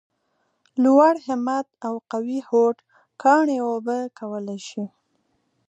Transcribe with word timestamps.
لوړ 0.83 1.13
همت 1.27 1.67
او 1.87 1.93
قوي 2.11 2.39
هوډ 2.47 2.75
کاڼي 3.21 3.57
اوبه 3.67 3.97
کولای 4.17 4.59
شي! 4.69 4.85